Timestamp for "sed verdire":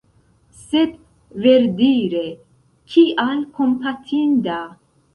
0.61-2.25